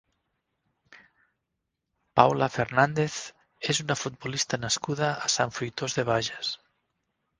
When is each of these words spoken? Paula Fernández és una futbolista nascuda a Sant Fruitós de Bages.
Paula 2.19 2.49
Fernández 2.55 3.17
és 3.75 3.83
una 3.87 3.99
futbolista 4.05 4.59
nascuda 4.67 5.11
a 5.29 5.33
Sant 5.39 5.55
Fruitós 5.59 5.99
de 6.01 6.07
Bages. 6.13 6.55